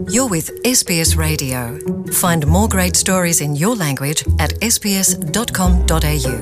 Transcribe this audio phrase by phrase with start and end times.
[0.00, 1.78] You're with SBS Radio.
[2.12, 6.36] Find more great stories in your language at sbs.com.au.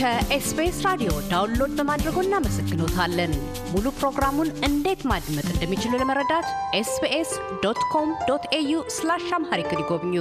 [0.00, 3.32] ከኤስቢኤስ ራዲዮ ዳውንሎድ በማድረጎ እናመሰግኖታለን።
[3.72, 7.32] ሙሉ ፕሮግራሙን እንዴት ማድመጥ እንደሚችሉ ለመረዳት ኤስቢኤስ
[7.64, 10.14] ዶት ኮም ዶት ኤዩ ስላሽ አምሃሪክ ይጎብኙ።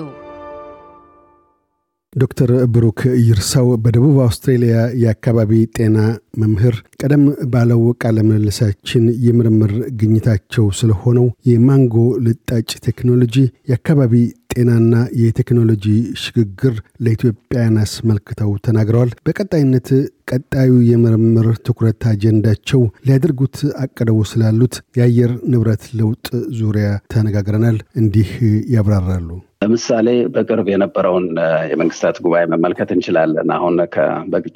[2.14, 5.98] ዶክተር ብሩክ ይርሳው በደቡብ አውስትሬሊያ የአካባቢ ጤና
[6.40, 11.94] መምህር፣ ቀደም ባለው ቃለ ምልልሳችን የምርምር ግኝታቸው ስለሆነው የማንጎ
[12.26, 13.36] ልጣጭ ቴክኖሎጂ
[13.70, 14.14] የአካባቢ
[14.54, 15.86] ጤናና የቴክኖሎጂ
[16.22, 16.74] ሽግግር
[17.04, 19.88] ለኢትዮጵያን አስመልክተው ተናግረዋል። በቀጣይነት
[20.30, 26.26] ቀጣዩ የምርምር ትኩረት አጀንዳቸው ሊያደርጉት አቅደው ስላሉት የአየር ንብረት ለውጥ
[26.60, 28.30] ዙሪያ ተነጋግረናል። እንዲህ
[28.74, 29.28] ያብራራሉ።
[29.64, 31.26] ለምሳሌ በቅርብ የነበረውን
[31.70, 33.74] የመንግስታት ጉባኤ መመልከት እንችላለን። አሁን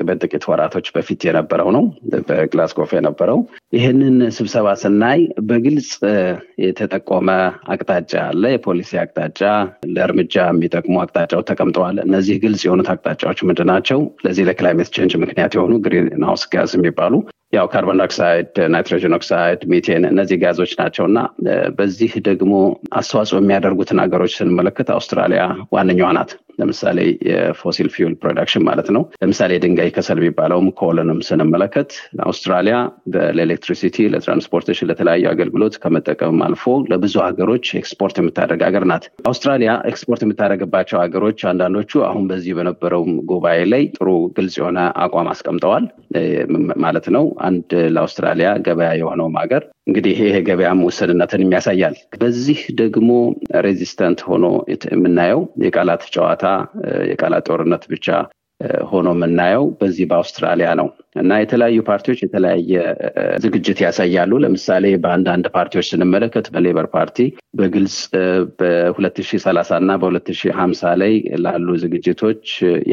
[0.08, 1.84] በጥቂት ወራቶች በፊት የነበረው ነው፣
[2.28, 3.38] በግላስጎው የነበረው።
[3.76, 5.90] ይህንን ስብሰባ ስናይ በግልጽ
[6.64, 7.28] የተጠቆመ
[7.74, 9.40] አቅጣጫ አለ፣ የፖሊሲ አቅጣጫ፣
[9.94, 13.98] ለእርምጃ የሚጠቅሙ አቅጣጫዎች ተቀምጠዋል። እነዚህ ግልጽ የሆኑት አቅጣጫዎች ምንድን ናቸው?
[14.24, 17.14] ለዚህ ለ climate change ምክንያት የሆኑ greenhouse gas የሚባሉ
[17.52, 21.18] ያው carbon dioxide፣ nitrogen oxide፣ methane እነዚህ ጋዞች ናቸው እና
[21.78, 22.52] በዚህ ደግሞ
[22.92, 26.98] አስተዋጽኦ የሚያደርጉትን ሀገሮች ስንመለከት አውስትራሊያ ዋነኛዋ ናት። ለምሳሌ
[27.28, 31.90] የ fossil fuel production ማለት ነው። ለምሳሌ የድንጋይ ከሰል የሚባለውም coal ንም ስንመለከት
[32.28, 32.76] አውስትራሊያ
[33.30, 39.70] ለ electricity፣ ለ transportation፣ ለተለያዩ አገልግሎት ከመጠቀምም አልፎ ለብዙ ሀገሮች ኤክስፖርት የምታደርግ ሀገር ናት። አውስትራሊያ
[39.90, 45.84] ኤክስፖርት የምታደርግባቸው ሀገሮች አንዳንዶቹ አሁን በዚህ በነበረው ጉባኤ ላይ ጥሩ ግልጽ የሆነ አቋም አስቀምጠዋል
[46.82, 53.10] ማለት ነው። አንድ ለአውስትራሊያ ገበያ የሆነውም ሀገር እንግዲህ ይሄ ገበያም ውስንነትን ያሳያል። በዚህ ደግሞ
[53.66, 54.46] resistant ሆኖ
[54.94, 56.46] የምናየው የቃላት ጨዋታ
[57.10, 58.06] የቃላት ጦርነት ብቻ
[58.90, 60.86] ሆኖ የምናየው በዚህ በአውስትራሊያ ነው
[61.20, 62.72] እና የተለያዩ ፓርቲዎች የተለያየ
[63.44, 67.18] ዝግጅት ያሳያሉ። ለምሳሌ በአንዳንድ ፓርቲዎች ስንመለከት በ Labor Party
[67.58, 67.96] በግልጽ
[68.60, 72.44] በ2030 እና በ2050 ላይ ላሉ ዝግጅቶች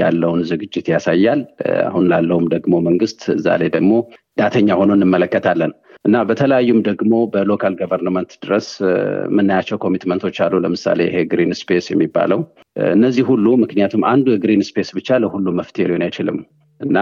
[0.01, 1.41] ያለውን ዝግጅት ያሳያል።
[1.88, 3.91] አሁን ላለውም ደግሞ መንግስት እዛ ላይ ደግሞ
[4.39, 5.73] ዳተኛ ሆኖ እንመለከታለን።
[6.05, 8.67] እና በተለያዩም ደግሞ በ local government ድረስ
[9.27, 12.41] የምናያቸው commitment ኦች አሉ። ለምሳሌ ይሄ green space የሚባለው
[12.93, 16.38] እነዚህ ሁሉ ምክንያቱም አንዱ የ green space ብቻ ለሁሉ መፍትሄ ሊሆን አይችልም
[16.79, 16.97] እና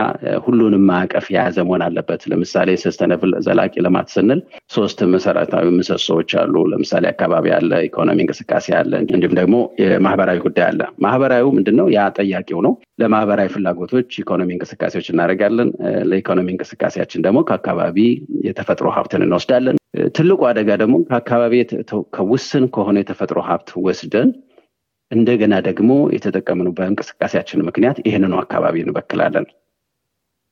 [0.45, 4.39] ሁሉንም ማዕቀፍ የያዘ መሆን አለበት። ለምሳሌ sustainable ዘላቂ ልማት ስንል
[4.75, 10.81] ሶስት መሰረታዊ ምሰሶዎች አሉ። ለምሳሌ አካባቢ አለ፣ ኢኮኖሚ እንቅስቃሴ አለ፣ እንዲሁም ደግሞ የማህበራዊ ጉዳይ አለ።
[11.05, 11.87] ማህበራዊ ምንድነው?
[11.95, 15.69] ያ ጠያቂው ነው። ለማህበራዊ ፍላጎቶች ኢኮኖሚ እንቅስቃሴዎች እናደርጋለን።
[16.09, 17.97] ለኢኮኖሚ እንቅስቃሴያችን ደግሞ ከአካባቢ
[18.47, 19.77] የተፈጥሮ ሀብትን እንወስዳለን።
[20.15, 21.53] ትልቁ አደጋ ደግሞ ከአካባቢ
[22.15, 24.29] ከውስን ከሆነ የተፈጥሮ ሀብት ወስደን
[25.11, 29.45] እንደገና ደግሞ የተጠቀምነው በእንቅስቃሴያችን ምክንያት ይህንኑ አካባቢ እንበክላለን።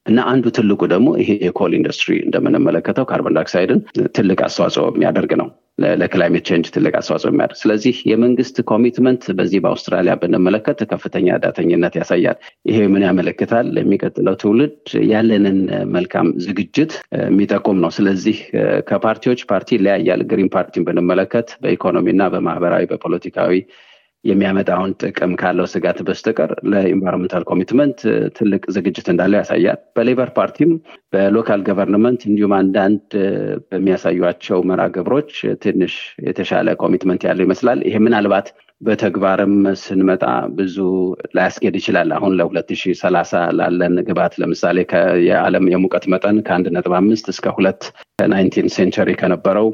[0.06, 3.81] እና አንዱ ትልቁ ደግሞ ይሄ የኮል ኢንዱስትሪ እንደምንመለከተው ካርቦን ዳይኦክሳይድን
[4.16, 5.50] ትልቅ አስተዋጽኦ የሚያደርግ ነው
[5.95, 12.38] ለ climate change ትልቅ አስተዋጽኦ የሚያደርግ ስለዚህ የመንግስት commitment በዚህ በአውስትራሊያ ብንመለከት ከፍተኛ ዳተኝነት ያሳያል።
[12.69, 13.67] ይሄ ምን ያመለክታል?
[13.75, 14.75] ለሚቀጥለው ትውልድ
[15.12, 15.59] ያለንን
[15.95, 16.91] መልካም ዝግጅት
[17.23, 18.38] የሚጠቁም ነው። ስለዚህ
[18.89, 23.56] ከፓርቲዎች ፓርቲ ይለያያል። Green Party ን ብንመለከት በኢኮኖሚና በማህበራዊ በፖለቲካዊ
[24.23, 28.00] የሚያመጣውን ጥቅም ካለው ስጋት በስተቀር ለ environmental commitment
[28.37, 30.72] ትልቅ ዝግጅት እንዳለው ያሳያል። በ Labor Party ም
[31.13, 33.07] በ local government እንዲሁም አንዳንድ
[33.72, 35.31] በሚያሳዩአቸው መርሃ ግብሮች
[35.63, 35.95] ትንሽ
[36.27, 38.49] የተሻለ commitment ያለው ይመስላል። ይሄ ምናልባት
[38.81, 40.23] በተግባርም ስንመጣ
[40.55, 40.77] ብዙ
[41.35, 44.77] ላያስኬድ ይችላል። አሁን ለሁለት ሺህ ሰላሳ ላለን ግብ ለምሳሌ
[45.27, 47.83] የዓለም የሙቀት መጠን ከአንድ ነጥብ አምስት እስከ ሁለት
[48.31, 49.67] nineteen century ከነበረው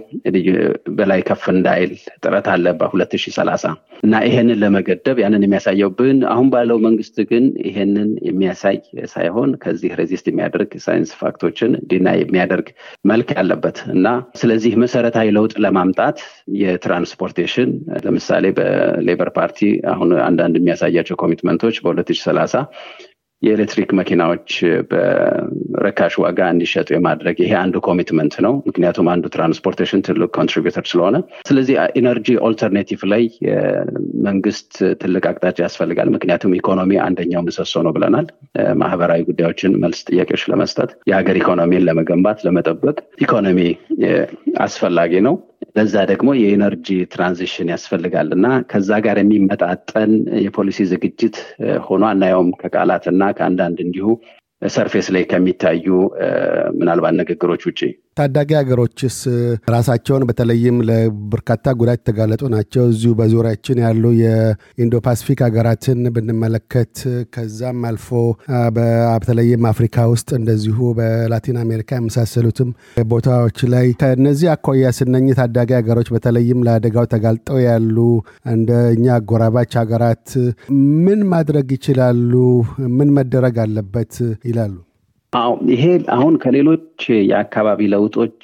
[0.97, 1.91] በላይ ከፍ እንዳይል
[2.21, 3.63] ጥረት አለ በሁለት ሺህ ሰላሳ
[4.03, 8.77] እና ይሄንን ለመገደብ ያንን የሚያሳየው ብን አሁን ባለው መንግስት ግን ይሄንን የሚያሳይ
[9.13, 12.67] ሳይሆን ከዚህ resist የሚያደርግ science fact ኦችን deny የሚያደርግ
[13.11, 14.07] መልክ ያለበት እና
[14.41, 16.19] ስለዚህ መሰረታዊ ለውጥ ለማምጣት
[16.61, 17.71] የ transportation
[18.05, 18.45] ለምሳሌ
[19.07, 19.59] Labor Party
[19.93, 22.63] አሁን አንዳንድ የሚያሳያቸው commitment ኦች በ2030
[23.43, 24.51] የኤሌክትሪክ መኪናዎች
[24.91, 31.15] በርካሽ ዋጋ እንዲሸጡ የማድረግ ይሄ አንዱ commitment ነው። ምክንያቱም አንዱ transportation ትልቅ contributor ስለሆነ፣
[31.49, 33.23] ስለዚህ energy alternative ላይ
[34.27, 34.71] መንግስት
[35.01, 38.27] ትልቅ አቅጣጫ ያስፈልጋል። ምክንያቱም ኢኮኖሚ አንደኛው ምሰሶ ነው ብለናል።
[38.81, 43.59] ማህበራዊ ጉዳዮችን መልስ ጥያቄዎች ለመስጠት የሀገር ኢኮኖሚን ለመገንባት ለመጠበቅ ኢኮኖሚ
[44.61, 45.35] አስፈላጊ ነው።
[45.77, 50.11] ለዛ ደግሞ የ energy transition ያስፈልጋል እና ከዛ ጋር የሚመጣጠን
[50.45, 51.37] የፖሊሲ ዝግጅት
[51.87, 54.07] ሆኖ አናየውም ከቃላት እና ከአንዳንድ እንዲሁ
[54.67, 55.87] surface ላይ ከሚታዩ
[56.79, 57.81] ምናልባት ንግግሮች ውጭ
[58.17, 59.17] ታዳጊ ሀገሮችስ
[59.73, 66.95] ራሳቸውን በተለይም ለበርካታ ጉዳት የተጋለጡ ናቸው። እዚሁ በዙሪያችን ያሉ የኢንዶ ፓሲፊክ ሀገራትን ብንመለከት
[67.35, 68.07] ከዛም አልፎ
[68.77, 72.71] በተለይም አፍሪካ ውስጥ እንደዚሁ በላቲን አሜሪካ የመሳሰሉትም
[73.07, 77.97] ቦታዎች ላይ ከነዚህ አኳያ ስናይ ታዳጊ ሀገሮች በተለይም ለአደጋው ተጋልጠው ያሉ
[78.53, 80.27] እንደ እኛ አጎራባች ሀገራት
[81.05, 82.33] ምን ማድረግ ይችላሉ?
[82.97, 84.13] ምን መደረግ አለበት
[84.45, 84.75] ይላሉ?
[85.71, 85.83] ይሄ
[86.13, 88.43] አሁን ከሌሎች የአካባቢ ለውጦች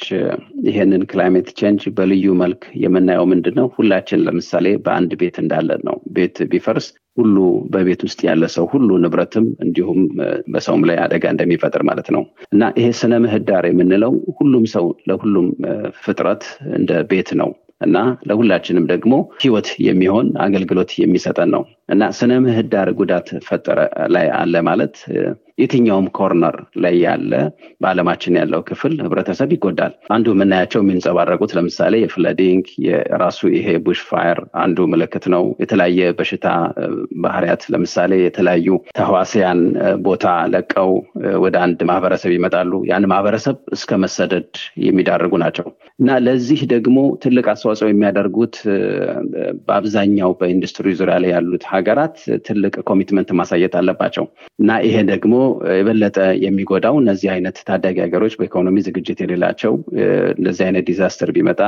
[0.68, 3.68] ይሄንን climate change በልዩ መልክ የምናየው ምንድን ነው?
[3.77, 6.88] ሁላችን ለምሳሌ በአንድ ቤት እንዳለን ነው። ቤት ቢፈርስ
[7.18, 7.35] ሁሉ
[7.74, 10.00] በቤት ውስጥ ያለ ሰው ሁሉ ንብረትም እንዲሁም
[10.53, 15.47] በሰውም ላይ አደጋ እንደሚፈጥር ማለት ነው እና ይሄ ስነ ምህዳር የምንለው ሁሉም ሰው ለሁሉም
[16.03, 16.45] ፍጥረት
[16.77, 17.51] እንደ ቤት ነው
[17.81, 17.97] እና
[18.27, 23.80] ለሁላችንም ደግሞ ህይወት የሚሆን አገልግሎት የሚሰጠን ነው እና ስነ ምህዳር ጉዳት ፈጠረ
[24.13, 24.95] ላይ አለ ማለት
[25.57, 27.31] የትኛውም corner ላይ ያለ
[27.81, 34.88] በአለማችን ያለው ክፍል ህብረተሰብ ይጎዳል። አንዱ የምናያቸው የሚንጸባረቁት ለምሳሌ የ flooding የራሱ ይሄ bushfire አንዱ
[34.94, 36.47] ምልክት ነው። የተለያየ በሽታ
[37.24, 39.62] ባህሪያት ለምሳሌ የተለያዩ ተህዋሲያን
[40.07, 40.91] ቦታ ለቀው
[41.45, 44.50] ወደ አንድ ማህበረሰብ ይመጣሉ። ያን ማህበረሰብ እስከ መሰደድ
[44.85, 45.68] የሚዳርጉ ናቸው
[46.00, 48.56] እና ለዚህ ደግሞ ትልቅ አስተዋጽኦ የሚያደርጉት
[49.68, 52.15] በአብዛኛው በኢንዱስትሪ ዙሪያ ላይ ያሉት ሀገራት
[52.47, 54.25] ትልቅ commitment ማሳየት አለባቸው
[54.59, 55.35] እና ይሄ ደግሞ
[55.77, 59.73] የበለጠ የሚጎዳው እነዚህ አይነት ታዳጊ ሀገሮች በኢኮኖሚ ዝግጅት የሌላቸው
[60.35, 61.61] እንደዚህ አይነት disaster ቢመጣ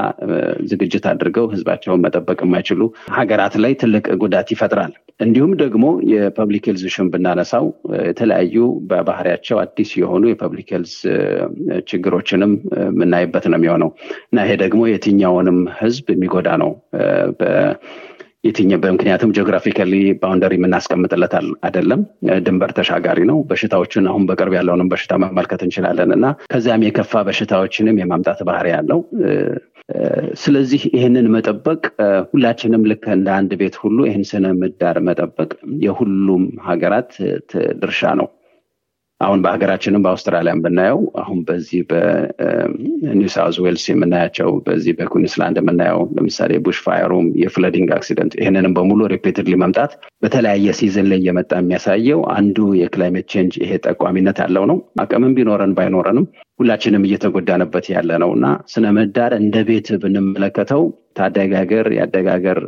[0.71, 2.81] ዝግጅት አድርገው ህዝባቸውን መጠበቅ የማይችሉ
[3.17, 7.65] ሀገራት ላይ ትልቅ ጉዳት ይፈጥራል። እንዲሁም ደግሞ የ public health issue ን ብናነሳው
[8.07, 8.55] የተለያዩ
[8.89, 10.95] በባህሪያቸው አዲስ የሆኑ የ public health
[11.89, 12.53] ችግሮችንም
[12.85, 13.91] የምናይበት ነው የሚሆነው
[14.27, 16.71] እና ይሄ ደግሞ የትኛውንም ህዝብ የሚጎዳ ነው።
[18.45, 21.33] የትኛው በምክንያቱም geographically boundary የምናስቀምጥለት
[21.63, 22.01] አይደለም፣
[22.45, 28.41] ድንበር ተሻጋሪ ነው። በሽታዎችን አሁን በቅርብ ያለውንም በሽታ መመልከት እንችላለን እና ከዚያም የከፋ በሽታዎችንም የማምጣት
[28.49, 29.01] ባህሪ ያለው
[30.41, 31.81] ስለዚህ ይህንን መጠበቅ
[32.31, 35.51] ሁላችንም ልክ እንደ አንድ ቤት ሁሉ ይህን ስነ ምህዳር መጠበቅ
[35.83, 37.11] የሁሉም ሀገራት
[37.81, 38.27] ድርሻ ነው።
[39.21, 46.79] አሁን በሀገራችንም በአውስትራሊያን ብናየው አሁን በዚህ በኒው ሳውዝ ዌልስ የምናያቸው በዚህ በኩዊንስላንድ የምናየው ለምሳሌ bush
[46.85, 52.67] fire ኡም የ flooding accident ይህንንም በሙሉ repeatedly መምጣት በተለያየ season ላይ እየመጣ የሚያሳየው አንዱ
[52.81, 56.27] የ climate change ይሄ ጠቋሚነት ያለው ነው። አቅምም ቢኖረን ባይኖረንም
[56.59, 60.83] ሁላችንም እየተጎዳንበት ያለ ነው እና ስነ ምህዳር እንደ ቤት ብንመለከተው
[61.17, 62.27] ታዳጊ ሀገር ያደገ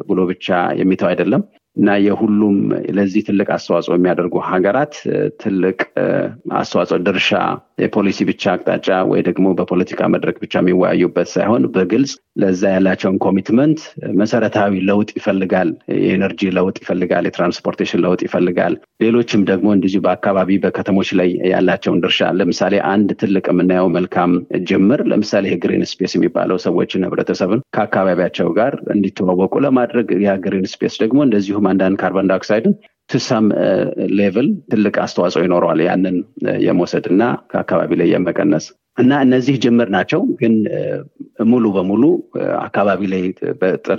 [0.09, 0.47] ብሎ ብቻ
[0.79, 1.41] የሚተው አይደለም
[1.77, 2.57] እና የሁሉም
[2.97, 4.93] ለዚህ ትልቅ አስተዋጽኦ የሚያደርጉ ሀገራት
[5.41, 5.77] ትልቅ
[6.59, 7.31] አስተዋጽኦ ድርሻ
[7.83, 13.79] የፖሊሲ ብቻ አቅጣጫ ወይ ደግሞ በፖለቲካ መድረክ ብቻ የሚወያዩበት ሳይሆን በግልጽ ለዛ ያላቸውን commitment
[14.19, 18.73] መሰረታዊ ለውጥ ይፈልጋል። የ energy ለውጥ ይፈልጋል። የ transportation ለውጥ ይፈልጋል።
[19.03, 24.33] ሌሎችም ደግሞ እንደዚሁ በአካባቢ በከተሞች ላይ ያላቸውን ድርሻ ለምሳሌ አንድ ትልቅ የምናየው መልካም
[24.67, 30.35] ጅምር ለምሳሌ green space የሚባለው ሰዎችን ህብረተሰብን ከአካባቢያቸው ጋር እንዲተዋወቁ ለማድረግ ያ
[30.73, 32.75] space ደግሞ እንደዚሁም አንዳንድ carbon dioxide ን
[33.09, 33.45] to some
[34.17, 36.15] level ትልቅ አስተዋጽኦ ይኖረዋል ያንን
[36.65, 38.65] የመውሰድ እና ከአካባቢ ላይ የመቀነስ
[38.97, 40.53] እና እነዚህ ጅምር ናቸው። ግን
[41.45, 42.03] ሙሉ በሙሉ
[42.61, 43.23] አካባቢ ላይ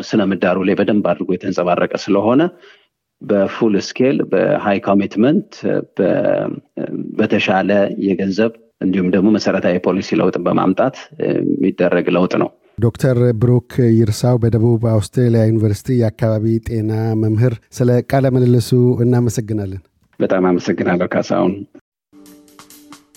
[0.08, 2.42] ስነ ምህዳሩ ላይ በደንብ አድርጎ የተንጸባረቀ ስለሆነ
[3.22, 5.52] በ full scale በ high commitment
[7.18, 7.70] በተሻለ
[8.06, 10.96] የገንዘብ እንዲሁም ደግሞ መሰረታዊ የፖሊሲ ለውጥ በማምጣት
[11.26, 16.92] የሚደረግ ለውጥ ነው። ዶክተር ብሩክ ይርሳው በደቡብ አውስትራሊያ ዩኒቨርሲቲ የአካባቢ ጤና
[17.22, 18.70] መምህር፣ ስለ ቃለ ምልልሱ
[19.04, 19.80] እናመሰግናለን።
[20.20, 21.54] በጣም አመሰግናለሁ ካሳሁን።